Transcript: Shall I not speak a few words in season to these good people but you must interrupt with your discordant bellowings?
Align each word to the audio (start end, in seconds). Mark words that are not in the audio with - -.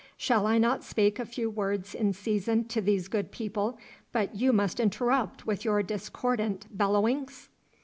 Shall 0.17 0.47
I 0.47 0.57
not 0.57 0.83
speak 0.83 1.19
a 1.19 1.27
few 1.27 1.47
words 1.51 1.93
in 1.93 2.13
season 2.13 2.63
to 2.69 2.81
these 2.81 3.07
good 3.07 3.29
people 3.31 3.77
but 4.11 4.35
you 4.35 4.51
must 4.51 4.79
interrupt 4.79 5.45
with 5.45 5.63
your 5.63 5.83
discordant 5.83 6.65
bellowings? 6.75 7.49